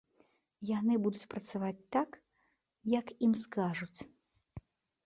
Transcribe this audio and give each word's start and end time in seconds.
Яны 0.69 0.93
будуць 1.03 1.29
працаваць 1.33 1.77
так, 1.97 2.09
як 2.99 3.13
ім 3.29 3.33
скажуць. 3.45 3.99